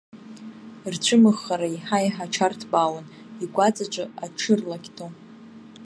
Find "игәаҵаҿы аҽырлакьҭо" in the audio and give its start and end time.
3.43-5.05